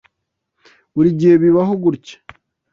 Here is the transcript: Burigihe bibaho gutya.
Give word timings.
Burigihe 0.93 1.35
bibaho 1.43 1.73
gutya. 1.83 2.17